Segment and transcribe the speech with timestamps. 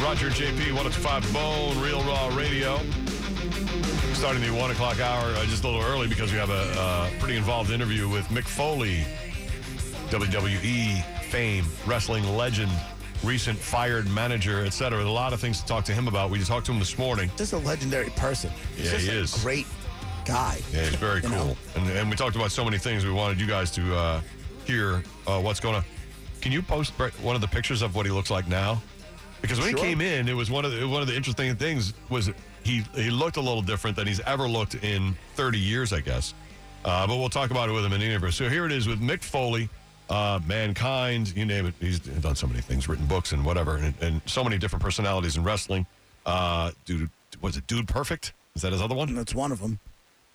[0.00, 2.78] Roger JP, 1025 Bone, Real Raw Radio.
[4.14, 7.10] Starting the one o'clock hour uh, just a little early because we have a uh,
[7.18, 9.04] pretty involved interview with Mick Foley,
[10.10, 12.70] WWE fame, wrestling legend,
[13.24, 15.02] recent fired manager, etc.
[15.02, 16.30] A lot of things to talk to him about.
[16.30, 17.30] We just talked to him this morning.
[17.36, 18.50] Just a legendary person.
[18.76, 19.34] He's Yeah, just he a is.
[19.42, 19.66] great
[20.24, 20.60] guy.
[20.72, 21.30] Yeah, he's very cool.
[21.30, 21.56] know?
[21.76, 23.04] And, and we talked about so many things.
[23.04, 24.20] We wanted you guys to uh,
[24.64, 25.84] hear uh, what's going on.
[26.40, 28.80] Can you post one of the pictures of what he looks like now?
[29.40, 29.78] Because when Sure.
[29.78, 32.30] he came in, it was one of the, one of the interesting things was
[32.64, 36.34] he he looked a little different than he's ever looked in 30 years, I guess.
[36.84, 38.36] Uh, but we'll talk about it with him in the universe.
[38.36, 39.68] So here it is with Mick Foley,
[40.10, 41.74] uh, Mankind, you name it.
[41.80, 45.36] He's done so many things, written books and whatever, and, and so many different personalities
[45.36, 45.86] in wrestling.
[46.24, 47.10] Uh, dude,
[47.40, 48.32] was it Dude Perfect?
[48.54, 49.14] Is that his other one?
[49.14, 49.78] That's one of them.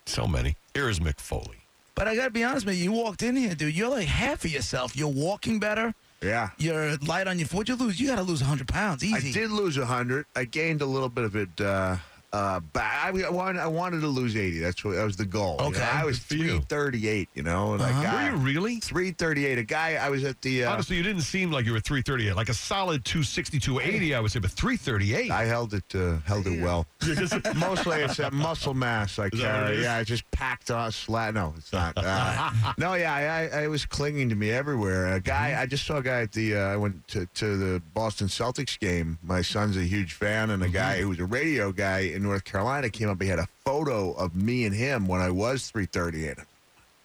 [0.05, 0.55] So many.
[0.73, 1.58] Here is Mick Foley.
[1.95, 2.85] But I got to be honest with you.
[2.85, 3.75] You walked in here, dude.
[3.75, 4.95] You're like half of yourself.
[4.95, 5.94] You're walking better.
[6.23, 6.50] Yeah.
[6.58, 7.68] You're light on your foot.
[7.68, 8.00] You lose.
[8.00, 9.04] You got to lose 100 pounds.
[9.04, 9.30] Easy.
[9.30, 10.26] I did lose 100.
[10.36, 11.98] I gained a little bit of it uh,
[12.34, 13.14] uh, back.
[13.14, 14.59] I, I, wanted, I wanted to lose 80.
[14.59, 15.56] That's what that was the goal.
[15.59, 15.70] you know.
[15.70, 15.84] Okay.
[15.84, 16.50] I was Good for you.
[16.62, 17.73] 338, you know.
[17.73, 18.00] And Uh-huh.
[18.00, 18.75] I got Were you really?
[18.81, 19.58] 338.
[19.59, 20.66] A guy, I was at the.
[20.66, 22.36] Uh, Honestly, you didn't seem like you were 338.
[22.36, 25.31] Like a solid 260, 280, I would say, but 338.
[25.31, 26.86] I held it uh, held it well.
[27.56, 29.81] Mostly it's that muscle mass I what it carry.
[29.84, 31.34] Yeah, I just packed on slat.
[31.34, 31.94] No, it's not.
[31.97, 35.14] Uh, no, yeah, I, I, I was clinging to me everywhere.
[35.14, 35.62] A guy, Mm-hmm.
[35.62, 36.56] I just saw a guy at the.
[36.56, 39.20] Uh, I went to, to the Boston Celtics game.
[39.23, 40.73] My son's a huge fan, and a Mm-hmm.
[40.73, 43.21] guy who was a radio guy in North Carolina came up.
[43.21, 46.38] He had a photo of me and him when I was 338.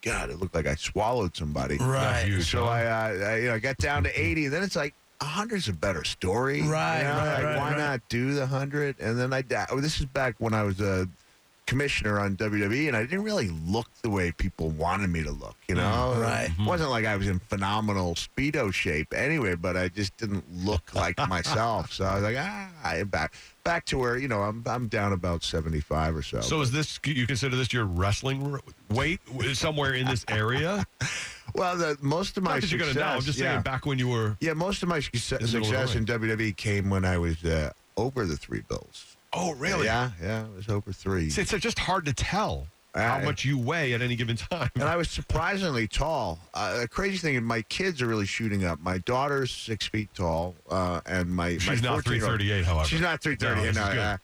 [0.02, 1.76] God, it looked like I swallowed somebody.
[1.78, 2.22] Right.
[2.24, 2.70] Huge, So huh?
[2.70, 5.24] I, uh, I, you know, I got down to 80, and then it's like, a
[5.24, 6.58] hundred's a better story.
[6.62, 7.08] you Right, know?
[7.10, 7.76] right, Like, right, Why right.
[7.78, 8.94] not do the hundred?
[9.00, 11.08] And then I, di- oh, this is back when I was a
[11.66, 15.56] commissioner on WWE, and I didn't really look the way people wanted me to look.
[15.68, 16.48] You know, right.
[16.58, 20.94] It wasn't like I was in phenomenal speedo shape anyway, but I just didn't look
[20.94, 21.92] like myself.
[21.92, 23.34] So I was like, ah, I'm back
[23.68, 26.40] back to where you know I'm I'm down about seventy five or so.
[26.40, 29.20] so is this, you consider this your wrestling weight
[29.52, 30.86] somewhere in this area?
[31.54, 33.04] well, the most of my Not that you're going to know.
[33.04, 34.38] I'm success- just saying back when you were.
[34.40, 37.04] Yeah, most of my success, In the middle of the success in WWE came when
[37.04, 39.18] I was uh, over the three bills.
[39.34, 39.84] Oh, really?
[39.84, 41.26] Yeah, yeah, it was over three.
[41.26, 44.70] It's just hard to tell how much you weigh at any given time.
[44.74, 46.38] And I was surprisingly tall.
[46.54, 48.80] Uh, the crazy thing is, my kids are really shooting up.
[48.80, 52.88] My daughter's six feet tall, uh, and my my She's not 338, however.
[52.88, 53.62] She's not three thirty.
[53.62, 54.16] No, No, uh,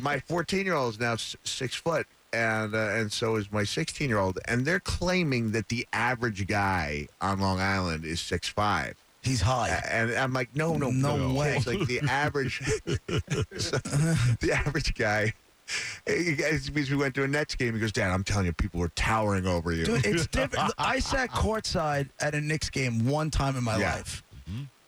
[0.00, 3.64] my fourteen year old is now s- six foot, and uh, and so is my
[3.64, 4.38] sixteen year old.
[4.46, 8.94] And they're claiming that the average guy on Long Island is six five.
[9.22, 9.68] He's high.
[9.88, 11.54] And I'm like, no, no, No no way.
[11.56, 15.32] It's like the average, the average guy.
[16.06, 18.90] As we went to a Nets game, he goes, "Dad, I'm telling you, people were
[18.96, 20.72] towering over you." Dude, it's different.
[20.78, 23.94] I sat courtside at a Knicks game one time in my Yeah.
[23.94, 24.22] life,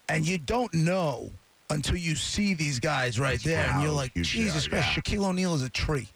[0.08, 1.30] and you don't know
[1.70, 5.02] until you see these guys right there, and you're like, huge Jesus are, Christ, yeah.
[5.02, 6.08] Shaquille O'Neal is a tree.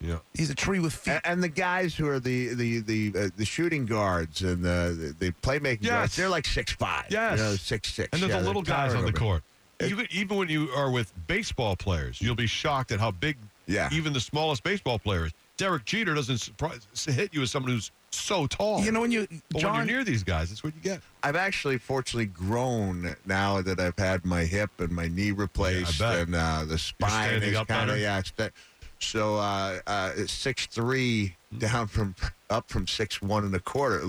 [0.00, 0.16] yeah.
[0.34, 1.12] He's a tree with feet.
[1.12, 5.14] And, and the guys who are the the the uh, the shooting guards and the
[5.18, 5.90] the, the playmaking Yes.
[5.92, 7.04] guards, they're like six five.
[7.10, 7.38] Yes.
[7.38, 8.08] you know, six six.
[8.12, 9.16] And there's yeah, the little guys on the over.
[9.18, 9.42] court.
[9.80, 13.88] Even, even when you are with baseball players, you'll be shocked at how big Yeah.
[13.92, 15.32] even the smallest baseball players.
[15.56, 18.80] Derek Jeter doesn't surprise, hit you as someone who's so tall.
[18.80, 21.00] you know when you but John, when you're near these guys, that's what you get.
[21.22, 26.20] I've actually, fortunately, grown now that I've had my hip and my knee replaced, bet.
[26.20, 28.22] and uh, the spine is kind of yeah.
[28.36, 28.52] That,
[28.98, 32.14] so uh, uh, six three down from
[32.50, 34.02] up from six one and a quarter.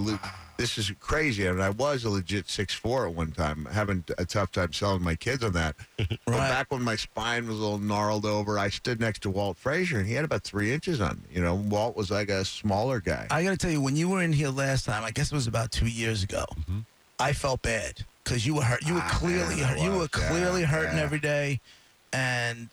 [0.57, 1.47] This is crazy.
[1.47, 4.73] I mean, I was a legit six four at one time, having a tough time
[4.73, 5.75] selling my kids on that.
[6.25, 9.57] But back when my spine was a little gnarled over, I stood next to Walt
[9.57, 11.35] Frazier, and he had about three inches on me.
[11.35, 13.27] You know, Walt was like a smaller guy.
[13.31, 15.35] I got to tell you, when you were in here last time, I guess it
[15.35, 16.45] was about two years ago.
[17.19, 18.85] I felt bad because you were hurt.
[18.85, 19.15] You were Mm-hmm.
[19.15, 19.79] Ah, clearly man, I hurt.
[19.79, 21.03] You were was, yeah, clearly hurting yeah.
[21.03, 21.59] every day,
[22.13, 22.69] and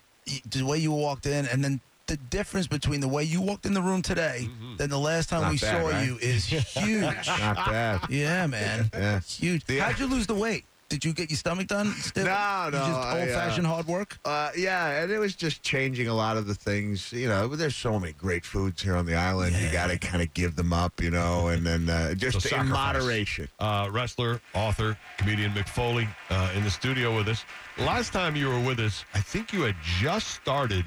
[0.49, 3.73] the way you walked in, and then the difference between the way you walked in
[3.73, 6.05] the room today than the last time Not we bad, saw right?
[6.05, 7.01] you is huge.
[7.27, 8.01] Not bad.
[8.09, 9.19] yeah, man, Yeah.
[9.21, 9.65] huge.
[9.65, 10.65] The- How'd you lose the weight?
[10.87, 11.87] Did you get your stomach done?
[11.93, 12.25] Still?
[12.25, 14.19] No, You no, Just I, uh, old fashioned hard work.
[14.23, 17.11] Uh, yeah, and it was just changing a lot of the things.
[17.11, 19.55] You know, there's so many great foods here on the island.
[19.55, 22.55] You got to kind of give them up, you know, and then uh, just So
[22.57, 23.49] in moderation.
[23.59, 27.43] Uh, wrestler, author, comedian Mick Foley uh, in the studio with us.
[27.79, 30.85] Last time you were with us, I think you had just started,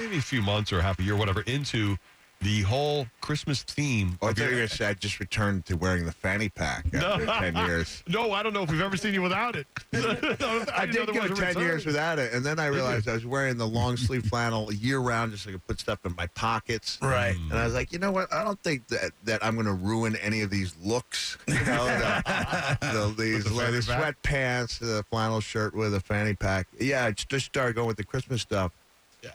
[0.00, 1.96] maybe a few months or half a year, whatever, into
[2.42, 4.18] the whole Christmas theme.
[4.22, 6.12] Oh, I of thought you were going to say I just returned to wearing the
[6.12, 8.02] fanny pack after 10 years.
[8.08, 9.66] No, I don't know if we've ever seen you without it.
[9.92, 13.66] I did go 10 years without it, and then I realized I was wearing the
[13.66, 16.98] long sleeve flannel year round just so I could put stuff in my pockets.
[17.02, 17.36] Right.
[17.50, 18.32] And I was like, you know what?
[18.32, 21.36] I don't think that, that I'm going to ruin any of these looks.
[21.46, 26.34] You know, the, the, these the fanny leather sweatpants, the flannel shirt with a fanny
[26.34, 26.68] pack.
[26.80, 28.72] Yeah, I just started going with the Christmas stuff.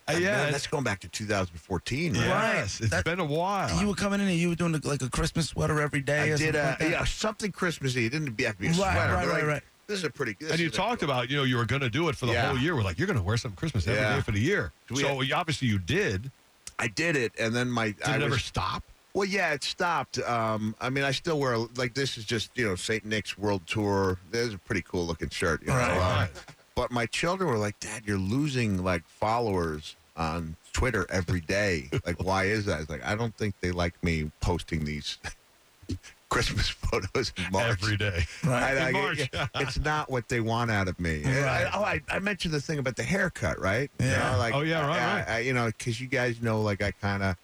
[0.07, 2.15] Uh, Man, yeah, that's going back to 2014.
[2.15, 2.61] yes, right?
[2.63, 3.79] it's That- been a while.
[3.79, 6.19] You were coming in and you were doing like a Christmas sweater every day.
[6.19, 8.05] I or did something a, like yeah, something Christmassy.
[8.05, 8.97] It didn't be- have to be a Right, sweater.
[9.13, 9.63] right, but right, like, right.
[9.87, 10.49] This is a pretty good.
[10.51, 12.47] and you talked about, you know, you were going to do it for the Yeah.
[12.47, 12.75] whole year.
[12.75, 14.21] We're like, you're going to wear something Christmas every day Yeah.
[14.21, 14.71] for the year.
[14.89, 16.31] We so you- obviously you did.
[16.79, 18.83] I did it, and then my Did I it ever was, stop?
[19.13, 20.17] Well, yeah, it stopped.
[20.19, 23.61] Um, I mean, I still wear like this is just you know Saint Nick's World
[23.65, 24.17] Tour.
[24.31, 25.75] There's a pretty cool looking shirt, you know.
[25.75, 25.91] Right.
[25.91, 26.31] Um, Right.
[26.75, 31.89] But my children were like, "Dad, you're losing like followers on Twitter every day.
[32.05, 35.17] like, why is that?" It's like I don't think they like me posting these
[36.29, 37.81] Christmas photos in March.
[37.81, 38.25] Every day.
[38.43, 38.77] Right.
[38.77, 39.29] I- In I- March.
[39.55, 41.23] it's not what they want out of me.
[41.23, 41.65] Right.
[41.65, 43.89] I, oh, I, I mentioned the thing about the haircut, right?
[43.99, 44.31] You Yeah.
[44.31, 45.29] know, like, Oh, yeah, right, I- right.
[45.29, 47.35] I- you know, because you guys know, like, I kind of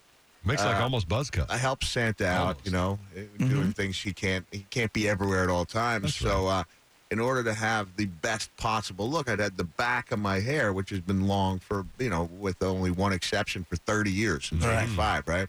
[0.43, 1.51] Makes like Uh, almost buzz cut.
[1.51, 2.65] I help Santa out, Almost.
[2.65, 6.01] you know, eh, doing things he can't he can't be everywhere at all times.
[6.05, 6.63] That's so uh,
[7.11, 10.71] in order to have the best possible look, I'd had the back of my hair,
[10.73, 14.63] which has been long for you know, with only one exception for thirty years since
[14.63, 14.83] Right.
[14.83, 15.47] eighty five, right?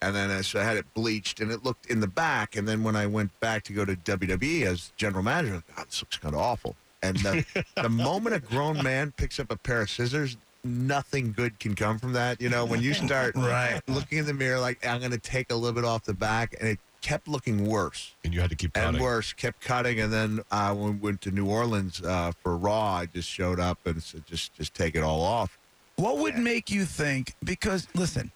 [0.00, 2.56] And then uh, so I had it bleached, and it looked in the back.
[2.56, 5.76] And then when I went back to go to WWE as general manager, I like,
[5.76, 6.76] God, this looks kind of awful.
[7.02, 7.44] And the,
[7.82, 11.98] the moment a grown man picks up a pair of scissors, nothing good can come
[11.98, 12.40] from that.
[12.40, 13.80] You know, when you start Right.
[13.88, 16.54] looking in the mirror, like I'm going to take a little bit off the back,
[16.60, 18.96] and it kept looking worse and you had to keep cutting.
[18.96, 20.00] and worse, kept cutting.
[20.00, 23.60] And then uh, when we went to New Orleans uh, for Raw, I just showed
[23.60, 25.58] up and said, just just take it all off.
[25.96, 27.34] What would make you think?
[27.44, 28.30] Because listen,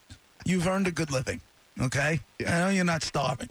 [0.45, 1.41] you've earned a good living.
[1.81, 2.55] Okay, Yeah.
[2.57, 3.49] I know you're not starving.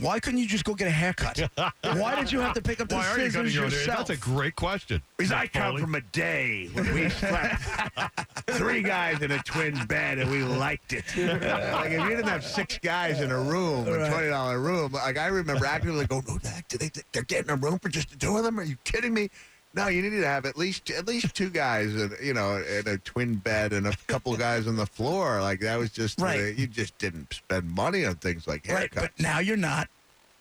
[0.00, 1.38] Why couldn't you just go get a haircut?
[1.82, 3.70] Why did you have to pick up the Why are you cutting scissors your own
[3.70, 3.78] hair?
[3.80, 4.06] yourself?
[4.08, 5.02] That's a great question.
[5.16, 5.80] Because I Nick come Foley.
[5.82, 7.62] from a day when we slept
[8.50, 11.04] three guys in a twin bed and we liked it.
[11.16, 15.18] like if you didn't have six guys in a room, a twenty dollar room, like
[15.18, 16.90] I remember actively going, "No, Dak, do they?
[17.12, 18.58] They're getting a room for just the two of them?
[18.60, 19.30] Are you kidding me?"
[19.76, 22.88] No, you needed to have at least at least two guys, in, you know, in
[22.88, 25.42] a twin bed and a couple guys on the floor.
[25.42, 26.40] Like that was just Right.
[26.40, 28.74] uh, you just didn't spend money on things like haircuts.
[28.74, 29.88] right, but now you're not.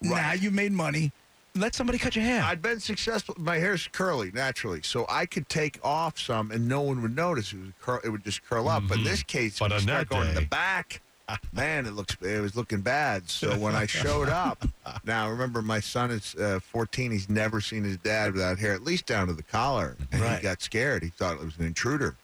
[0.04, 0.12] Right.
[0.22, 1.12] Now you made money.
[1.54, 2.44] Let somebody cut your hair.
[2.44, 3.36] I'd been successful.
[3.38, 7.52] My hair's curly naturally, so I could take off some and no one would notice.
[7.54, 8.00] It was curl.
[8.04, 8.84] It would just curl up.
[8.88, 11.02] But in this case, But when on you that start going to day- the back,
[11.54, 13.30] man, it looks it was looking bad.
[13.30, 14.66] So when I showed up,
[15.06, 17.12] now remember my son is uh, 14.
[17.12, 20.38] He's never seen his dad without hair, at least down to the collar, and Right.
[20.38, 21.04] he got scared.
[21.04, 22.16] He thought it was an intruder,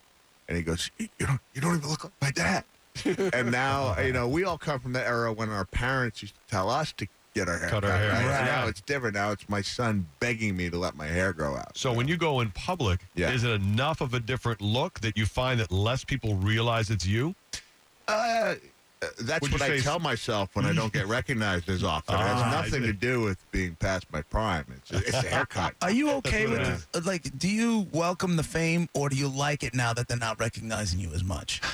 [0.47, 2.63] and he goes, "You don't, you don't even look like my dad."
[3.33, 6.41] and now you know we all come from the era when our parents used to
[6.49, 8.25] tell us to get our hair Cut our hair, right?
[8.25, 8.45] right.
[8.45, 9.15] Now it's different.
[9.15, 11.77] Now it's my son begging me to let my hair grow out.
[11.77, 13.31] So when you go in public, Yeah.
[13.31, 17.05] is it enough of a different look that you find that less people realize it's
[17.05, 17.33] you?
[18.09, 18.55] Uh, uh,
[19.19, 22.15] that's Would what I say- tell myself when I don't get recognized as often.
[22.15, 22.87] It Ah, has I nothing see.
[22.87, 24.65] to do with being past my prime.
[24.77, 25.73] It's it's a haircut.
[25.81, 27.37] Are you okay with it uh, like?
[27.37, 30.99] Do you welcome the fame, or do you like it now that they're not recognizing
[30.99, 31.61] you as much?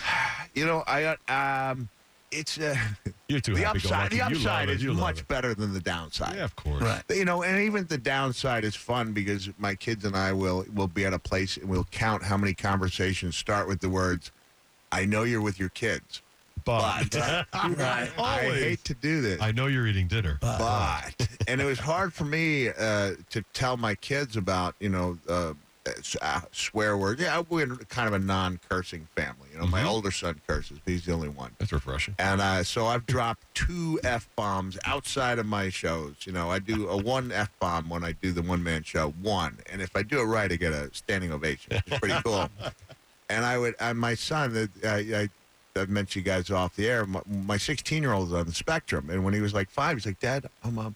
[0.55, 1.87] You know, I uh, um,
[2.31, 2.75] it's uh,
[3.27, 4.03] You're too the happy go upside.
[4.05, 4.09] lucky.
[4.09, 4.75] The You love upside it.
[4.77, 5.27] is You love much it.
[5.27, 6.35] better than the downside.
[6.35, 6.81] Yeah, of course.
[6.81, 7.03] Right.
[7.11, 10.87] You know, and even the downside is fun because my kids and I will will
[10.87, 14.31] be at a place and we'll count how many conversations start with the words,
[14.91, 16.23] "I know you're with your kids."
[16.65, 17.45] But, Right.
[17.53, 18.63] I Always.
[18.63, 19.41] hate to do this.
[19.41, 20.37] I know you're eating dinner.
[20.41, 21.13] but
[21.47, 25.53] and it was hard for me uh, to tell my kids about you know uh,
[26.21, 27.21] uh, swear words.
[27.21, 29.47] Yeah, we're kind of a non-cursing family.
[29.53, 29.87] You know, my Mhm.
[29.87, 31.55] older son curses, but he's the only one.
[31.59, 32.15] That's refreshing.
[32.19, 36.15] And uh, so I've dropped two f bombs outside of my shows.
[36.25, 39.11] You know, I do a one f bomb when I do the one man show,
[39.21, 41.81] one, and if I do it right, I get a standing ovation.
[41.85, 42.49] It's pretty cool.
[43.29, 45.29] and I would, and my son, uh, I, I,
[45.77, 47.05] I mentioned you guys off the air.
[47.05, 50.05] My 16 year old is on the spectrum, and when he was like five, he's
[50.05, 50.95] like, "Dad, I'm um,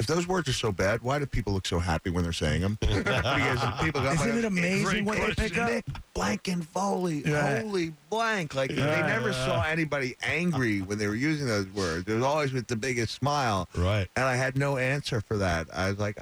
[0.00, 2.60] if those words are so bad, why do people look so happy when they're saying
[2.60, 2.78] them?
[2.80, 5.82] because people go, Isn't it amazing Great what they pick question.
[5.96, 6.02] up?
[6.14, 7.62] Blank and Foley, Right.
[7.62, 8.54] holy blank.
[8.54, 9.06] Like they Yeah.
[9.08, 12.06] never saw anybody angry when they were using those words.
[12.08, 13.68] It was always with the biggest smile.
[13.76, 14.06] Right.
[14.14, 15.66] And I had no answer for that.
[15.74, 16.18] I was like,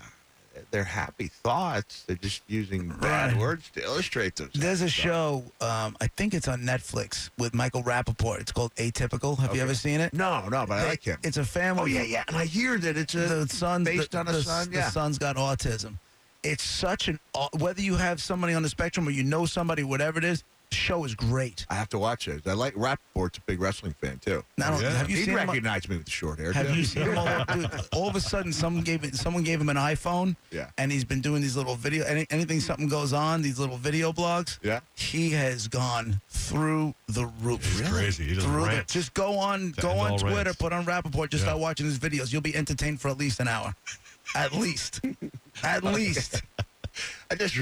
[0.76, 2.04] "Ah, they're happy thoughts.
[2.06, 3.40] They're just using bad Right.
[3.40, 4.50] words to illustrate those.
[4.54, 8.40] There's a show, um, I think it's on Netflix with Michael Rapaport.
[8.40, 9.38] It's called Atypical.
[9.38, 10.12] Have you ever seen it?
[10.12, 11.18] No, no, but I like him.
[11.23, 11.83] It's a family.
[11.83, 12.25] Oh yeah, yeah.
[12.28, 14.71] And I hear that it's a the son based the, on a the, son.
[14.71, 14.90] The Yeah.
[14.90, 15.95] son's got autism.
[16.42, 17.18] It's such an
[17.59, 20.45] whether you have somebody on the spectrum or you know somebody, whatever it is.
[20.73, 21.64] Show is great.
[21.70, 22.46] I have to watch it.
[22.46, 24.44] I like Rapaport's a big wrestling fan too.
[24.58, 24.90] Not only, Yeah.
[24.99, 25.40] have you He'd seen him?
[25.40, 26.52] on- recognize me with the short hair.
[26.52, 26.75] Have too.
[26.75, 27.16] you seen him?
[27.18, 29.14] All, dude, all of a sudden, someone gave it.
[29.14, 30.37] Someone gave him an iPhone.
[30.50, 30.70] Yeah.
[30.76, 32.04] And he's been doing these little video.
[32.04, 34.58] Any, anything something goes on, these little video blogs.
[34.62, 34.80] Yeah.
[34.94, 37.64] He has gone through the roof.
[37.64, 38.25] He's crazy.
[38.25, 40.56] He just Through the, just go on, To go on Twitter, rants.
[40.56, 41.50] put on Rapaport, just Yeah.
[41.50, 42.32] start watching his videos.
[42.32, 43.75] You'll be entertained for at least an hour,
[44.35, 45.00] at least,
[45.62, 46.42] at least.
[47.30, 47.54] I just.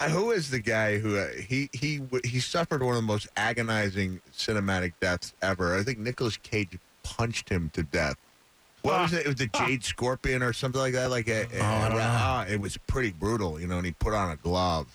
[0.00, 3.28] I, who is the guy who uh, he he he suffered one of the most
[3.36, 5.78] agonizing cinematic deaths ever?
[5.78, 8.16] I think Nicolas Cage punched him to death.
[8.82, 9.20] What was it?
[9.24, 11.10] It was the Jade Scorpion or something like that.
[11.10, 11.98] Like a, a- Oh, know.
[12.00, 13.78] ah, it was pretty brutal, you know.
[13.78, 14.88] And he put on a glove,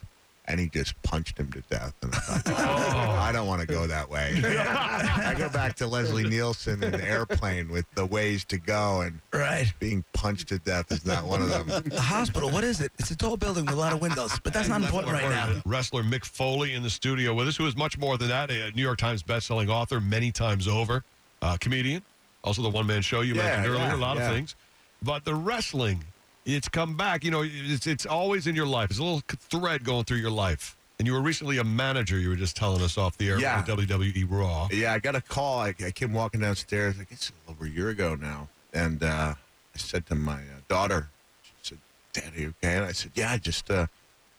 [0.49, 1.93] and he just punched him to death.
[2.01, 2.57] And I thought,
[3.19, 4.41] I don't want to go that way.
[4.43, 9.19] I go back to Leslie Nielsen in the Airplane with the ways to go, and
[9.31, 9.71] Right.
[9.79, 11.67] being punched to death is not one of them.
[11.89, 12.49] The hospital.
[12.49, 12.91] What is it?
[12.99, 15.61] It's a tall building with a lot of windows, but that's not important right now.
[15.65, 18.49] Wrestler Mick Foley in the studio with us, who is much more than that.
[18.49, 21.03] A New York Times bestselling author many times over,
[21.43, 22.01] uh, comedian,
[22.43, 24.27] also the one man show you Yeah, mentioned earlier, yeah, a lot yeah.
[24.29, 24.55] of things.
[25.03, 26.03] But the wrestling,
[26.55, 27.23] it's come back.
[27.23, 28.89] You know, it's, it's always in your life.
[28.91, 30.75] It's a little thread going through your life.
[30.97, 33.63] And you were recently a manager, you were just telling us off the air Yeah.
[33.63, 34.67] for WWE Raw.
[34.71, 35.59] Yeah, I got a call.
[35.59, 36.95] I, I came walking downstairs.
[36.99, 41.07] I guess over a year ago now, and uh, I said to my uh, daughter,
[41.43, 41.77] "She said,
[42.11, 43.87] Dad, are you okay?" And I said, "Yeah, I just uh,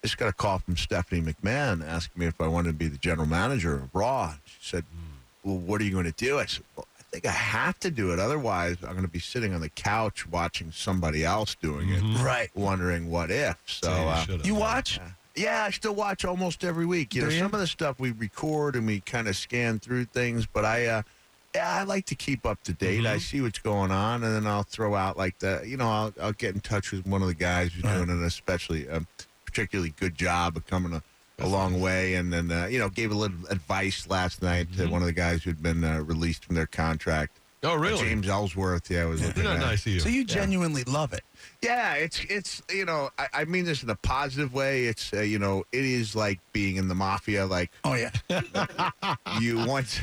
[0.02, 2.98] just got a call from Stephanie McMahon asking me if I wanted to be the
[2.98, 4.84] general manager of Raw." She said,
[5.42, 7.90] "Well, what are you going to do?" I said, "Well, I think I have to
[7.90, 8.20] do it.
[8.20, 12.50] Otherwise, I'm going to be sitting on the couch watching somebody else doing it, Right.
[12.54, 13.88] wondering what if." So.
[13.88, 14.38] So you Uh.
[14.44, 15.00] You watch?
[15.34, 17.14] yeah, I still watch almost every week.
[17.14, 17.38] You Do know, you?
[17.40, 20.86] some of the stuff we record and we kind of scan through things, but I,
[20.86, 21.02] uh,
[21.54, 23.04] yeah, I like to keep up to date.
[23.06, 26.14] I see what's going on, and then I'll throw out like the, you know, I'll,
[26.22, 27.96] I'll get in touch with one of the guys who's Right.
[27.96, 29.08] doing an especially um,
[29.46, 31.02] particularly good job of coming a,
[31.40, 34.86] a long way, and then uh, you know gave a little advice last night to
[34.86, 37.39] one of the guys who'd been uh, released from their contract.
[37.62, 37.98] Oh, really?
[37.98, 39.70] James Ellsworth, yeah, was looking Isn't that at.
[39.70, 40.00] nice of you?
[40.00, 41.20] So you genuinely love it.
[41.62, 44.86] Yeah, it's it's you know I, I mean this in a positive way.
[44.86, 47.44] It's uh, you know it is like being in the mafia.
[47.44, 48.10] Like Oh yeah.
[49.40, 50.00] you once,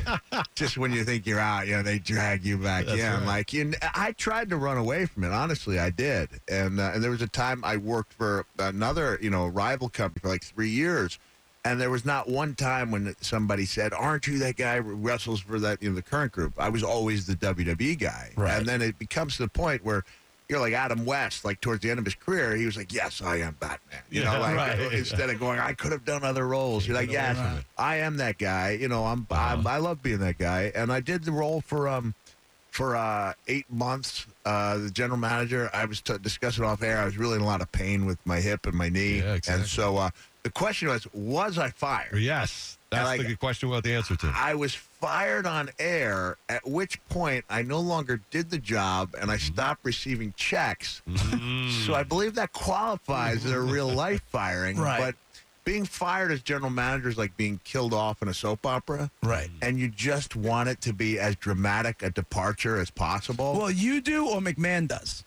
[0.54, 3.12] just when you think you're out, you know they drag you back That's in.
[3.12, 3.26] right.
[3.26, 5.32] Like you, I tried to run away from it.
[5.32, 6.28] Honestly, I did.
[6.48, 10.20] And uh, and there was a time I worked for another you know rival company
[10.20, 11.18] for like three years.
[11.64, 15.40] And there was not one time when somebody said, "Aren't you that guy who wrestles
[15.40, 18.56] for that you know the current group?" I was always the WWE guy, Right.
[18.58, 20.04] and then it becomes to the point where
[20.48, 23.20] you're like Adam West, like towards the end of his career, he was like, "Yes,
[23.20, 24.92] I am Batman." You know, like right.
[24.92, 27.36] instead of going, "I could have done other roles," you're like, "Yes.
[27.76, 31.00] I am that guy." You know, I'm, I'm I love being that guy, and I
[31.00, 32.14] did the role for um
[32.70, 34.26] for uh, eight months.
[34.44, 36.98] Uh, the general manager, I was t- discussing off air.
[36.98, 39.34] I was really in a lot of pain with my hip and my knee, Yeah,
[39.34, 39.62] exactly.
[39.62, 40.10] and so uh,
[40.42, 42.18] the question was, was I fired?
[42.18, 42.78] Yes.
[42.90, 44.32] That's like- the good question without the answer to.
[44.34, 49.30] I was fired on air, at which point I no longer did the job and
[49.30, 49.52] I mm-hmm.
[49.52, 51.02] stopped receiving checks.
[51.08, 51.84] Mm-hmm.
[51.84, 53.70] So I believe that qualifies as a mm-hmm.
[53.70, 54.78] real life firing.
[54.78, 54.98] Right.
[54.98, 55.14] But
[55.64, 59.10] being fired as general manager is like being killed off in a soap opera.
[59.22, 59.50] Right.
[59.60, 63.54] And you just want it to be as dramatic a departure as possible.
[63.54, 65.24] Well, you do or McMahon does.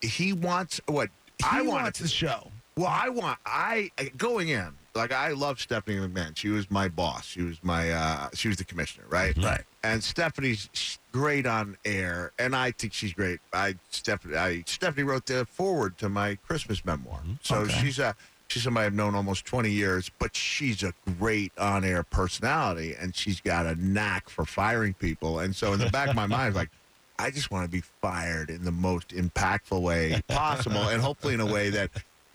[0.00, 2.50] he wants what He I want wants the show.
[2.76, 6.36] Well, I want I going in like I love Stephanie McMahon.
[6.36, 7.24] She was my boss.
[7.24, 9.36] She was my uh, she was the commissioner, right?
[9.38, 9.62] Right.
[9.82, 13.40] And Stephanie's great on air, and I think she's great.
[13.52, 17.72] I Stephanie I, Stephanie wrote the forward to my Christmas memoir, so Okay.
[17.80, 18.14] she's a
[18.48, 23.16] she's somebody I've known almost twenty years, but she's a great on air personality, and
[23.16, 25.38] she's got a knack for firing people.
[25.40, 26.70] And so in the back of my mind, like.
[27.18, 31.40] I just want to be fired in the most impactful way possible, and hopefully in
[31.40, 31.88] a way that,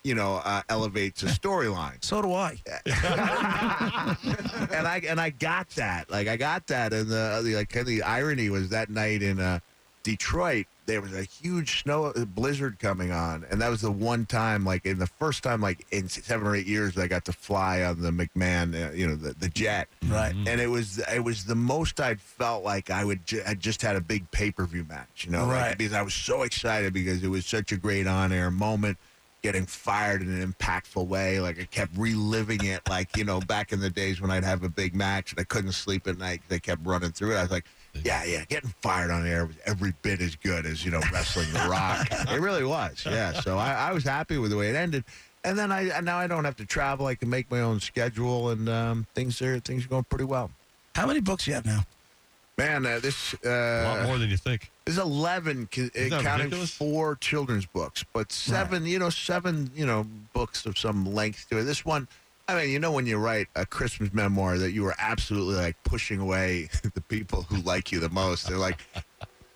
[0.03, 2.03] you know, uh, elevates a storyline.
[2.03, 2.57] So do I.
[4.71, 6.09] and I and I got that.
[6.09, 9.21] Like I got that, and the, the like kind of the irony was that night
[9.21, 9.59] in uh,
[10.03, 14.25] Detroit, there was a huge snow uh, blizzard coming on, and that was the one
[14.25, 17.33] time, like in the first time, like in seven or eight years, I got to
[17.33, 19.87] fly on the McMahon, uh, you know, the, the jet.
[20.07, 20.33] Right.
[20.47, 23.81] And it was it was the most I'd felt like I would ju- I just
[23.83, 25.77] had a big pay per view match, you know, like, Right.
[25.77, 28.97] because I was so excited because it was such a great on air moment.
[29.41, 33.73] Getting fired in an impactful way, like I kept reliving it, like you know, back
[33.73, 36.41] in the days when I'd have a big match and I couldn't sleep at night.
[36.47, 37.37] They kept running through it.
[37.37, 37.65] I was like,
[38.03, 41.51] yeah, yeah, getting fired on air was every bit as good as you know wrestling
[41.53, 42.07] the Rock.
[42.11, 43.33] it really was, yeah.
[43.33, 45.03] So I, I was happy with the way it ended.
[45.43, 47.07] And then I now I don't have to travel.
[47.07, 50.51] I can make my own schedule, and um, things are things are going pretty well.
[50.93, 51.83] How many books you have now?
[52.57, 54.69] Man, uh, this a lot uh, more than you think.
[54.95, 56.73] There's 11 ca- uh, counting ridiculous?
[56.73, 61.59] four children's books, but seven, you know, seven, you know, books of some length to
[61.59, 61.63] it.
[61.63, 62.07] This one,
[62.47, 65.81] I mean, you know, when you write a Christmas memoir, that you are absolutely like
[65.83, 68.47] pushing away the people who like you the most.
[68.47, 68.79] They're like,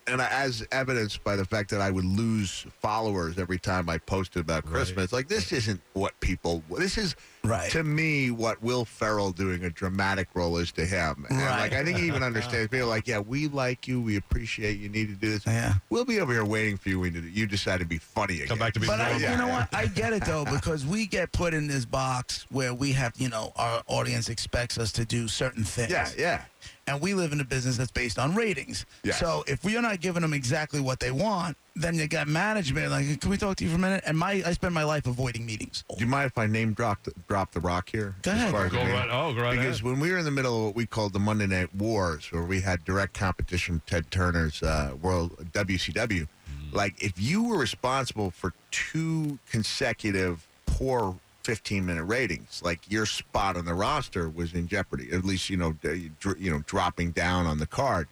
[0.08, 4.42] and as evidenced by the fact that I would lose followers every time I posted
[4.42, 5.12] about Christmas.
[5.12, 6.64] Like, this isn't what people.
[6.78, 7.70] This is Right.
[7.72, 11.26] to me what Will Ferrell doing a dramatic role is to him.
[11.30, 11.60] And Right.
[11.60, 12.70] like, I think he even understands.
[12.70, 15.46] People are like, yeah, we like you, we appreciate you need to do this.
[15.46, 15.74] Yeah.
[15.90, 18.48] We'll be over here waiting for you when you decide to be funny again.
[18.48, 19.74] Come back to be But I, you know what?
[19.74, 23.30] I get it though because we get put in this box where we have, you
[23.30, 25.92] know, our audience expects us to do certain things.
[25.92, 26.42] Yeah, yeah.
[26.88, 28.86] And we live in a business that's based on ratings.
[29.04, 29.20] Yes.
[29.20, 32.92] So if we are not giving them exactly what they want, then you got management
[32.92, 34.04] like, can we talk to you for a minute?
[34.06, 35.84] And my, I spend my life avoiding meetings.
[35.90, 38.16] Do you mind if I name drop the, drop the rock here?
[38.22, 38.52] Go ahead.
[38.52, 39.10] Go right.
[39.12, 39.92] Oh, go right Because ahead.
[39.92, 42.44] when we were in the middle of what we called the Monday Night Wars, where
[42.44, 46.76] we had direct competition, Ted Turner's uh, World WCW, Mm-hmm.
[46.78, 53.56] like if you were responsible for two consecutive poor 15 minute ratings, like your spot
[53.56, 55.12] on the roster was in jeopardy.
[55.12, 58.08] At least you know, you know, dropping down on the card.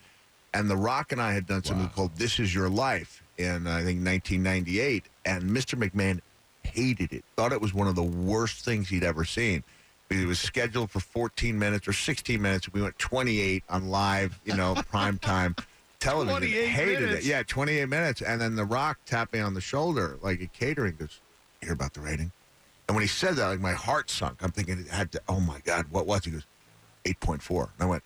[0.54, 3.82] And The Rock and I had done something called "This Is Your Life" in I
[3.84, 5.74] think 1998, and Mr.
[5.76, 6.22] McMahon
[6.62, 7.26] hated it.
[7.36, 9.64] Thought it was one of the worst things he'd ever seen.
[10.12, 12.72] It was scheduled for 14 minutes or 16 minutes.
[12.72, 15.56] We went 28 on live, you know, prime time
[16.00, 16.38] television.
[16.38, 17.26] 28 hated minutes.
[17.26, 17.30] it.
[17.30, 18.22] Yeah, 28 minutes.
[18.22, 21.20] And then The Rock tapped me on the shoulder, like a catering, goes,
[21.62, 22.32] "You hear about the rating?"
[22.88, 24.44] And when he said that, like my heart sunk.
[24.44, 25.22] I'm thinking it had to.
[25.30, 26.20] Oh my God, what was?
[26.22, 26.26] it?
[26.26, 26.46] He goes,
[27.06, 27.62] 8.4.
[27.62, 28.04] And I went,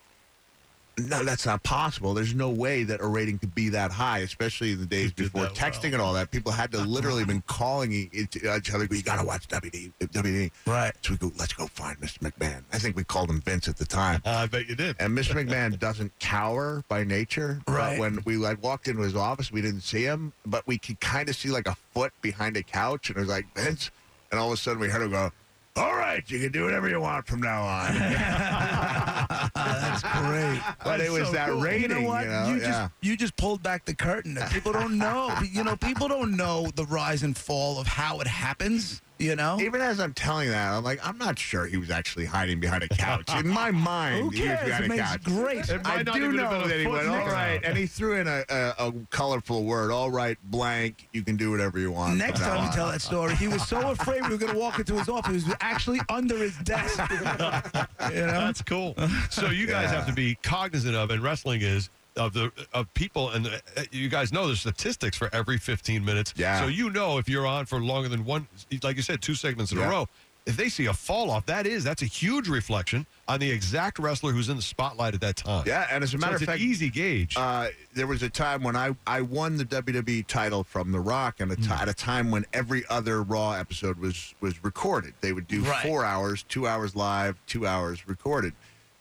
[0.99, 2.15] no, that's not possible.
[2.15, 5.45] There's no way that a rating could be that high, especially in the days before
[5.47, 5.93] texting well.
[5.93, 6.31] and all that.
[6.31, 8.35] People had to literally been calling each
[8.73, 8.85] other.
[8.89, 10.49] You got to watch WD, WD.
[10.65, 10.91] Right.
[11.03, 12.17] So we go, let's go find Mr.
[12.19, 12.63] McMahon.
[12.73, 14.23] I think we called him Vince at the time.
[14.25, 14.95] Uh, I bet you did.
[14.99, 15.33] And Mr.
[15.35, 17.61] McMahon doesn't cower by nature.
[17.67, 17.99] But Right.
[17.99, 21.29] when we like walked into his office, we didn't see him, but we could kind
[21.29, 23.91] of see like a foot behind a couch, and it was like Vince.
[24.31, 25.31] And all of a sudden, we heard him go,
[25.75, 27.93] "All right, you can do whatever you want from now on."
[29.55, 30.61] That's great.
[30.83, 31.61] but it was so that cool.
[31.61, 32.25] rating, you know what?
[32.25, 32.57] yeah.
[32.59, 34.37] just you just pulled back the curtain.
[34.51, 35.33] People don't know.
[35.51, 39.01] you know, people don't know the rise and fall of how it happens.
[39.19, 42.25] You know, Even as I'm telling that, I'm like, I'm not sure he was actually
[42.25, 43.29] hiding behind a couch.
[43.35, 44.65] In my mind, who he was cares?
[44.67, 45.23] behind It a makes couch.
[45.23, 45.87] great.
[45.87, 47.55] I do know been that he foot went, all sticking right.
[47.57, 47.65] out.
[47.65, 51.49] And he threw in a, a, a colorful word, all right, blank, you can do
[51.51, 52.17] whatever you want.
[52.17, 54.77] Next time you tell that story, he was so afraid we were going to walk
[54.79, 55.43] into his office.
[55.43, 56.99] He was actually under his desk.
[57.09, 58.95] you know, That's cool.
[59.29, 59.97] So you guys Yeah.
[59.97, 63.51] have to be cognizant of, and wrestling is of the of people, and uh,
[63.91, 66.33] you guys know the statistics for every 15 minutes.
[66.35, 66.59] Yeah.
[66.61, 68.47] So you know if you're on for longer than one,
[68.83, 69.87] like you said, two segments in Yeah.
[69.87, 70.07] a row.
[70.45, 73.99] If they see a fall off, that is that's a huge reflection on the exact
[73.99, 75.65] wrestler who's in the spotlight at that time.
[75.67, 77.35] Yeah, and as a matter it's of fact, an easy gauge.
[77.35, 81.41] uh, there was a time when I, I won the WWE title from The Rock,
[81.41, 85.15] and a ti- at a time when every other Raw episode was was recorded.
[85.19, 85.85] They would do Right.
[85.85, 88.53] four hours, two hours live, two hours recorded.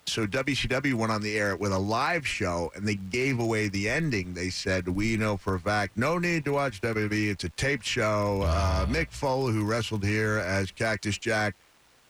[0.08, 3.88] So WCW went on the air with a live show, and they gave away the
[3.88, 4.34] ending.
[4.34, 7.30] They said, "We know for a fact, no need to watch WWE.
[7.30, 8.42] It's a taped show.
[8.42, 11.54] Uh, Mick Foley, who wrestled here as Cactus Jack."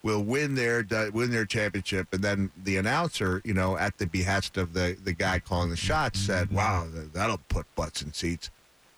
[0.03, 4.57] will win their win their championship, and then the announcer, you know, at the behest
[4.57, 8.51] of the the guy calling the shots, said, "Wow, that'll put butts in seats."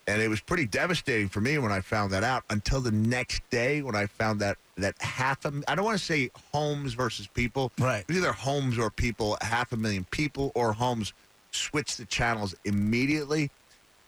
[0.08, 2.42] And it was pretty devastating for me when I found that out.
[2.48, 6.04] Until the next day, when I found that that half a I don't want to
[6.04, 8.00] say homes versus people, Right.
[8.00, 11.12] It was either homes or people, half a million people or homes
[11.50, 13.50] switched the channels immediately.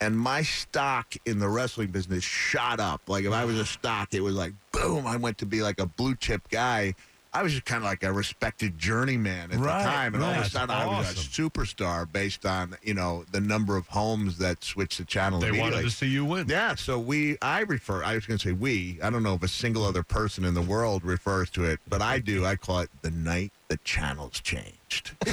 [0.01, 3.03] And my stock in the wrestling business shot up.
[3.07, 5.07] Like if I was a stock, it was like boom.
[5.07, 6.95] I went to be like a blue chip guy.
[7.33, 10.31] I was just kind of like a respected journeyman at Right, the time, and all
[10.31, 10.51] of a right.
[10.51, 14.99] sudden I was a superstar based on you know the number of homes that switched
[14.99, 15.39] the channel.
[15.39, 16.47] they wanted to see you win.
[16.49, 19.43] Yeah, so we, I refer, I was going to say we, I don't know if
[19.45, 22.45] a single other person in the world refers to it, but I do.
[22.45, 25.13] I call it the night the channels changed.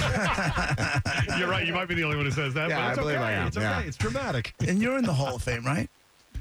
[1.37, 1.63] You're right.
[1.65, 2.69] You might be the only one who says that.
[2.69, 3.25] Yeah, but it's I believe okay.
[3.25, 3.65] I am, It's okay.
[3.65, 3.79] yeah.
[3.81, 4.53] It's dramatic.
[4.67, 5.89] and you're in the Hall of Fame, right?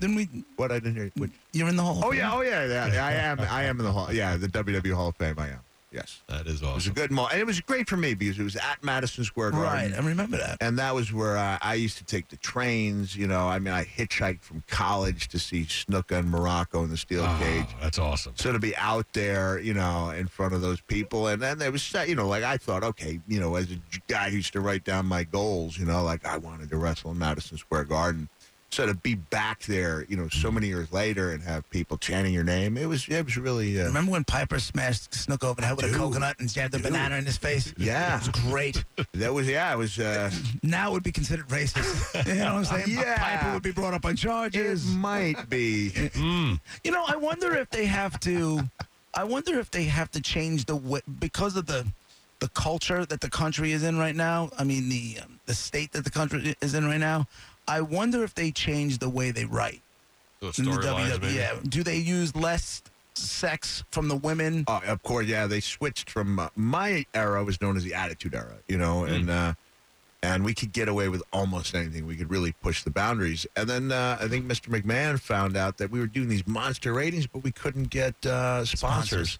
[0.00, 0.28] Didn't we?
[0.56, 1.10] what I didn't hear.
[1.16, 1.98] What, You're in the Hall.
[1.98, 2.18] Of oh Fame?
[2.18, 3.40] yeah, oh yeah, yeah, yeah, I am.
[3.40, 4.12] I am in the hall.
[4.12, 5.34] Yeah, the WWE Hall of Fame.
[5.38, 5.60] I am.
[5.92, 6.72] Yes, That is awesome.
[6.72, 8.82] it was a good mall, and it was great for me because it was at
[8.82, 9.92] Madison Square Garden.
[9.92, 10.58] Right, I remember that.
[10.60, 13.16] And that was where I, I used to take the trains.
[13.16, 16.98] You know, I mean, I hitchhiked from college to see Snuka and Muraco in the
[16.98, 17.64] steel Oh, cage.
[17.80, 18.34] that's awesome.
[18.36, 21.72] So to be out there, you know, in front of those people, and then there
[21.72, 24.60] was, you know, like I thought, okay, you know, as a guy who used to
[24.60, 28.28] write down my goals, you know, like I wanted to wrestle in Madison Square Garden.
[28.76, 32.34] So to be back there, you know, so many years later, and have people chanting
[32.34, 35.66] your name, it was, it was really, uh, Remember when Piper smashed Snuka over the
[35.66, 37.72] head with a coconut and jabbed the banana in his face?
[37.78, 38.20] Yeah.
[38.20, 38.84] It was great.
[39.14, 39.98] that was, yeah, it was.
[39.98, 40.30] Uh,
[40.62, 42.26] now it would be considered racist.
[42.26, 42.98] You know what I'm saying?
[42.98, 43.16] Yeah.
[43.16, 44.84] Piper would be brought up on it charges.
[44.84, 45.90] might be.
[46.16, 46.60] Mm.
[46.82, 48.60] You know, I wonder if they have to
[49.14, 51.86] I wonder if they have to change the way because of the
[52.40, 54.50] the culture that the country is in right now.
[54.58, 57.26] I mean, the um, the state that the country is in right now.
[57.68, 59.82] I wonder if they change the way they write
[60.40, 61.20] The in the WWE.
[61.20, 61.34] maybe.
[61.34, 61.56] Yeah.
[61.68, 62.82] Do they use less
[63.14, 64.64] sex from the women?
[64.68, 65.46] Oh, of course, yeah.
[65.46, 69.30] They switched from uh, my era was known as the Attitude Era, you know, and
[69.30, 69.54] uh,
[70.22, 72.06] and we could get away with almost anything.
[72.06, 73.46] We could really push the boundaries.
[73.56, 74.68] And then uh, I think Mr.
[74.68, 78.64] McMahon found out that we were doing these monster ratings, but we couldn't get uh,
[78.64, 78.78] sponsors.
[78.78, 79.38] Sponsors.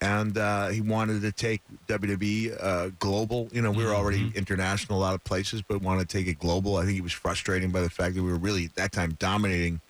[0.00, 3.48] And uh, he wanted to take WWE uh, global.
[3.52, 6.38] You know, we were already international a lot of places, but wanted to take it
[6.38, 6.76] global.
[6.76, 9.16] I think he was frustrated by the fact that we were really at that time
[9.18, 9.80] dominating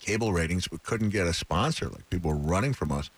[0.00, 1.86] cable ratings, but couldn't get a sponsor.
[1.88, 3.10] Like people were running from us.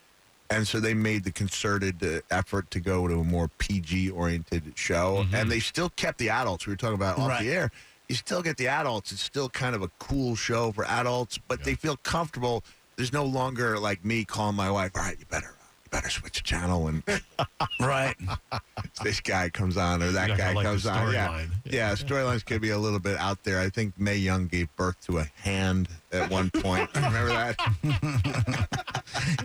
[0.50, 4.72] And so they made the concerted uh, effort to go to a more PG oriented
[4.76, 5.26] show.
[5.32, 6.66] And they still kept the adults.
[6.66, 7.42] We were talking about off Right.
[7.44, 7.70] the air.
[8.08, 9.12] You still get the adults.
[9.12, 12.62] It's still kind of a cool show for adults, but they feel comfortable.
[12.96, 15.54] There's no longer like me calling my wife, all right, you better.
[15.94, 17.02] Better switch channel, and
[17.80, 18.16] Right.
[19.04, 21.12] this guy comes on or that You're not guy gonna like comes on.
[21.12, 21.48] Yeah, storyline.
[21.64, 21.92] yeah.
[21.94, 23.60] Storylines could be a little bit out there.
[23.60, 26.88] I think Mae Young gave birth to a hand at one point.
[26.96, 27.56] Remember that?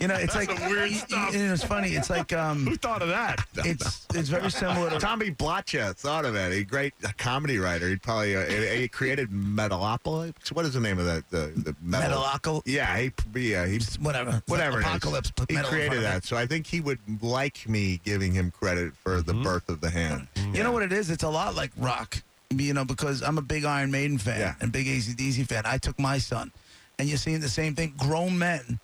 [0.01, 1.33] You know, it's like weird y- y- stuff.
[1.33, 1.89] You know, it's funny.
[1.89, 3.45] It's like um, Who thought of that?
[3.57, 6.51] it's it's very similar to Tommy Blacha thought of it.
[6.53, 7.88] A great uh, comedy writer.
[7.89, 10.51] He probably uh, he, he created Metalopolis.
[10.53, 11.29] What is the name of that?
[11.29, 12.21] The the metal.
[12.21, 12.62] Metalocal.
[12.65, 14.41] Yeah, he yeah he Whatever.
[14.47, 14.77] Whatever.
[14.79, 14.88] It is.
[14.88, 15.31] apocalypse.
[15.31, 16.13] Put He metal in front created of it.
[16.21, 19.43] that, so I think he would like me giving him credit for the mm-hmm.
[19.43, 20.28] birth of the hand.
[20.36, 20.56] Mm-hmm.
[20.56, 21.10] You know what it is?
[21.10, 22.21] It's a lot like rock.
[22.49, 24.56] You know, because I'm a big Iron Maiden fan Yeah.
[24.62, 25.63] and big ACDC fan.
[25.65, 26.52] I took my son,
[26.97, 27.93] and you're seeing the same thing.
[27.97, 28.80] Grown men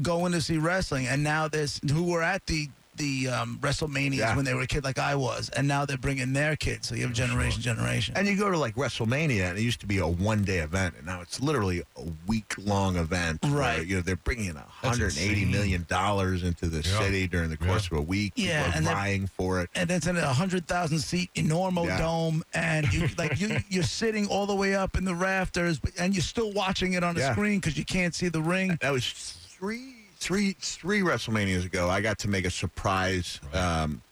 [0.00, 4.36] going to see wrestling, and now there's who were at the the um, WrestleManias Yeah.
[4.36, 6.88] when they were a kid like I was, and now they're bringing their kids.
[6.88, 8.14] So you have generation, generation.
[8.16, 10.94] And you go to like WrestleMania, and it used to be a one day event,
[10.98, 13.42] and now it's literally a week long event.
[13.42, 13.86] where, Right.
[13.86, 15.50] you know, they're bringing a hundred and eighty insane.
[15.50, 16.98] million dollars into the Yeah.
[16.98, 18.32] city during the course of a week.
[18.36, 19.70] Yeah, People and they're- vying for it.
[19.74, 21.98] and it's in a hundred thousand seat enormo Yeah.
[21.98, 25.92] dome, and you like you you're sitting all the way up in the rafters, but,
[25.98, 27.32] and you're still watching it on a Yeah.
[27.32, 28.76] screen because you can't see the ring.
[28.80, 29.06] That was
[29.58, 31.88] three, three, three WrestleManias ago.
[31.88, 34.02] I got to make a surprise um,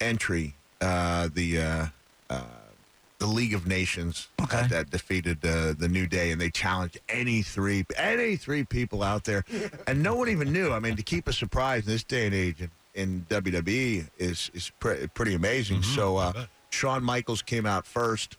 [0.00, 0.54] entry.
[0.80, 1.86] Uh, the uh,
[2.28, 2.42] uh,
[3.18, 4.66] the League of Nations Okay.
[4.66, 9.22] that defeated uh, the New Day, and they challenged any three, any three people out
[9.22, 9.44] there,
[9.86, 10.72] and no one even knew.
[10.72, 14.50] I mean, to keep a surprise in this day and age in, in WWE is
[14.54, 15.82] is pre- pretty amazing.
[15.82, 16.46] So uh.
[16.70, 18.38] Shawn Michaels came out first.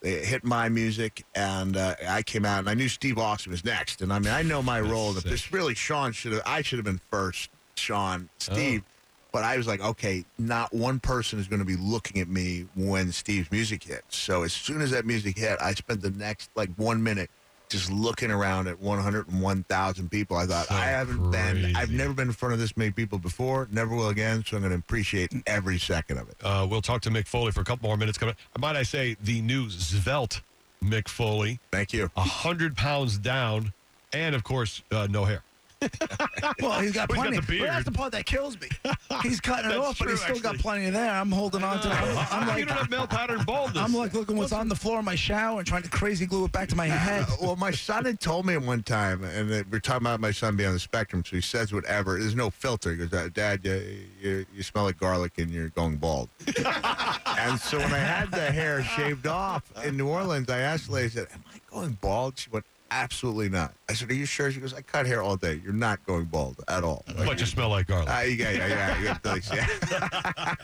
[0.00, 3.64] They hit my music, and uh, I came out, and I knew Steve Austin was
[3.64, 4.00] next.
[4.00, 5.12] And I mean, I know my role.
[5.12, 5.30] That sick.
[5.30, 6.42] this really Shawn should have.
[6.46, 7.50] I should have been first.
[7.76, 8.82] Shawn, Steve.
[9.30, 12.66] But I was like, okay, not one person is going to be looking at me
[12.74, 14.16] when Steve's music hits.
[14.16, 17.30] So as soon as that music hit, I spent the next like one minute
[17.70, 20.36] just looking around at 101,000 people.
[20.36, 23.18] I thought, So I haven't been, I've never been in front of this many people
[23.18, 24.44] before, never will again.
[24.46, 26.36] So I'm going to appreciate every second of it.
[26.42, 28.34] Uh, we'll talk to Mick Foley for a couple more minutes coming.
[28.58, 30.40] Might I say the new svelte
[30.82, 32.10] Mick Foley, Thank you.
[32.16, 33.72] a hundred pounds down,
[34.12, 35.42] and of course uh, no hair.
[35.90, 37.36] Well, he's got Well, he's got plenty.
[37.36, 37.60] the beard.
[37.62, 38.68] But that's the part that kills me.
[39.22, 40.52] He's cutting it That's off, but true, he's still actually.
[40.52, 41.10] got plenty of there.
[41.10, 41.88] I'm holding on to.
[41.88, 43.82] I'm, I'm you like, don't have male pattern baldness.
[43.82, 46.44] I'm like looking what's on the floor of my shower and trying to crazy glue
[46.44, 47.24] it back to my head.
[47.28, 50.30] Uh, well, my son had told me one time, and uh, we're talking about my
[50.30, 52.18] son being on the spectrum, so he says whatever.
[52.18, 52.92] There's no filter.
[52.92, 53.82] He goes, "Uh, Dad, you,
[54.20, 56.28] you, you smell like garlic and you're going bald.
[56.46, 60.92] and so when I had the hair shaved off in New Orleans, I asked the
[60.92, 62.38] lady, I said, Am I going bald?
[62.38, 63.74] She went, Absolutely not.
[63.90, 64.50] I said, Are you sure?
[64.50, 65.60] She goes, I cut hair all day.
[65.62, 67.04] You're not going bald at all.
[67.16, 68.08] but you smell like garlic.
[68.08, 69.36] Uh, yeah, yeah, yeah.
[69.52, 70.56] Yeah.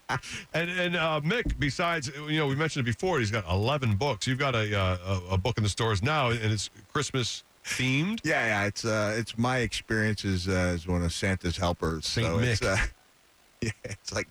[0.54, 4.26] And and uh, Mick, besides you know we mentioned it before, he's got eleven books.
[4.26, 4.96] You've got a uh,
[5.30, 8.20] a, a book in the stores now, and it's Christmas themed.
[8.24, 12.06] Yeah, yeah, it's uh, it's my experience as, uh, as one of Santa's helpers.
[12.06, 12.72] Saint so It's, Mick.
[12.82, 12.86] uh,
[13.62, 14.28] yeah, it's like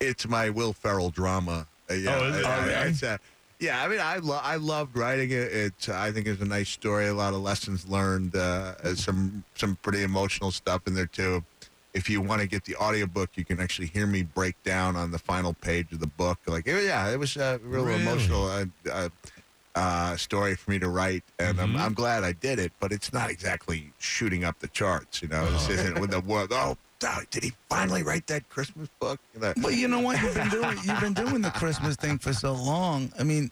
[0.00, 1.66] it's my Will Ferrell drama.
[1.88, 2.44] Uh, yeah, Oh, is it?
[2.44, 2.84] uh, Oh, yeah.
[2.84, 3.18] it's, uh,
[3.60, 3.82] yeah.
[3.82, 5.88] I mean, I lo- I loved writing it.
[5.88, 7.08] I think it's a nice story.
[7.08, 8.34] A lot of lessons learned.
[8.36, 11.44] Uh, uh, some some pretty emotional stuff in there too.
[11.94, 15.10] If you want to get the audiobook, you can actually hear me break down on
[15.12, 16.38] the final page of the book.
[16.46, 18.02] Like, it- yeah, it was a real Really?
[18.02, 18.46] emotional.
[18.48, 19.08] Uh, uh,
[19.74, 21.80] uh, story for me to write, and I'm, Mhm.
[21.80, 22.72] I'm glad I did it.
[22.80, 25.50] But it's not exactly shooting up the charts, you know.
[25.52, 26.50] This isn't with the world.
[26.52, 26.78] Oh,
[27.30, 29.20] did he finally write that Christmas book?
[29.38, 30.20] Well, you know what?
[30.22, 33.12] You've been doing you've been doing the Christmas thing for so long.
[33.18, 33.50] I mean,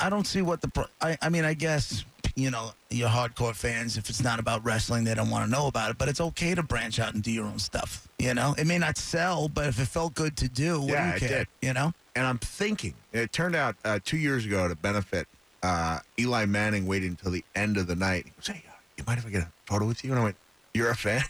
[0.00, 0.68] I- don't see what the.
[0.68, 2.04] Pro- I I mean, I guess
[2.34, 3.96] you know your hardcore fans.
[3.98, 5.98] If it's not about wrestling, they don't want to know about it.
[5.98, 8.08] But it's okay to branch out and do your own stuff.
[8.18, 11.10] You know, it may not sell, but if it felt good to do, what Yeah,
[11.10, 11.38] do it you care?
[11.40, 11.48] did.
[11.60, 11.92] You know.
[12.16, 15.26] and I'm thinking it turned out uh, two years ago to benefit
[15.62, 18.24] uh, Eli Manning waited until the end of the night.
[18.26, 20.24] He goes, "Hey, uh, you mind if I get a photo with you?" And I
[20.24, 20.36] went,
[20.74, 21.22] "You're a fan."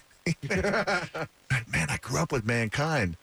[0.49, 3.17] Man, I grew up with mankind.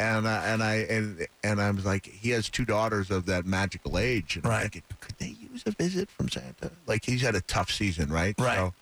[0.00, 3.46] And uh, and I and and I was like, he has two daughters of that
[3.46, 4.72] magical age, and Right.
[4.72, 6.72] could they use a visit from Santa?
[6.86, 8.34] Like he's had a tough season, right?
[8.38, 8.56] Right.
[8.56, 8.74] So,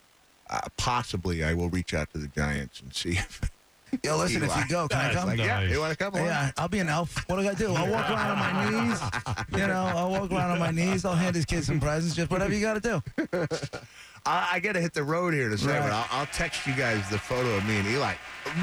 [0.48, 3.50] uh, possibly, I will reach out to the Giants and see if.
[4.04, 5.28] Yo, listen, if you go, can I come?
[5.28, 5.70] Like, yeah, Nice.
[5.70, 6.14] you want to come?
[6.14, 6.26] along?
[6.26, 7.28] Yeah, I'll be an elf.
[7.28, 7.74] What do I do?
[7.74, 9.00] I'll walk around on my knees.
[9.52, 11.04] You know, I'll walk around on my knees.
[11.04, 12.14] I'll hand his kids some presents.
[12.14, 13.28] Just whatever you got to do.
[14.26, 15.80] I, I got to hit the road here to say, Right.
[15.82, 18.14] but I'll, I'll text you guys the photo of me and Eli.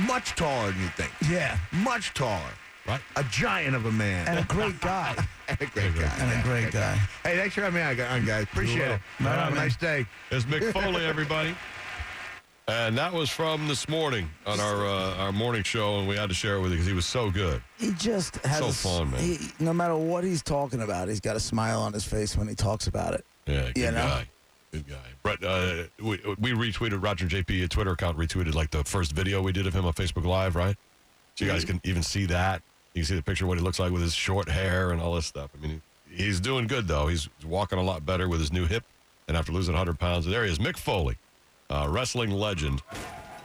[0.05, 1.11] Much taller than you think.
[1.29, 2.41] Yeah, Much taller.
[2.87, 3.01] Right.
[3.17, 4.27] A giant of a man.
[4.29, 5.15] and a great guy.
[5.49, 6.01] And a great guy.
[6.19, 6.95] And a Yeah, great guy.
[7.23, 8.43] Hey, thanks for having me on, guys.
[8.43, 8.99] Appreciate it.
[9.21, 9.63] Bye, Have a man.
[9.63, 10.05] nice day.
[10.29, 11.55] It's Mick Foley, everybody.
[12.69, 16.27] And that was from this morning on our uh, our morning show, and we had
[16.27, 17.61] to share it with you because he was so good.
[17.77, 19.21] He just has So a s- fun, man.
[19.21, 22.45] He, no matter what he's talking about, he's got a smile on his face when
[22.49, 23.23] he talks about it.
[23.45, 24.03] Yeah, good You know?
[24.05, 24.29] guy.
[24.73, 24.95] Good guy.
[25.23, 29.41] Brett, uh, we, we retweeted Roger JP a Twitter account retweeted like the first video
[29.41, 30.75] we did of him on Facebook Live, right?
[31.35, 32.61] So you guys can even see that.
[32.93, 34.99] You can see the picture of what he looks like with his short hair and
[34.99, 35.51] all this stuff.
[35.57, 37.07] I mean, he's doing good though.
[37.07, 38.83] He's walking a lot better with his new hip,
[39.29, 41.17] and after losing 100 pounds, there he is, Mick Foley,
[41.69, 42.81] uh, wrestling legend,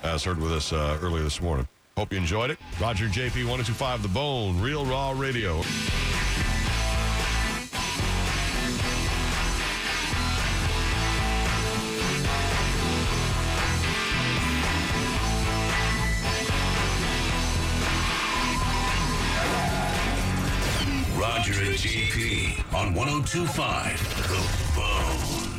[0.03, 1.67] as heard with us uh, earlier this morning.
[1.97, 2.59] Hope you enjoyed it.
[2.81, 5.63] Roger JP 1025 The Bone, Real Raw Radio.
[21.19, 23.99] Roger and JP on 1025
[24.77, 25.42] The